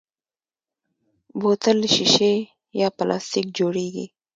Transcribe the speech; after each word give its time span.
بوتل 1.39 1.77
له 1.81 1.87
شیشې 1.95 2.33
یا 2.81 2.87
پلاستیک 2.97 3.45
جوړېږي. 3.57 4.05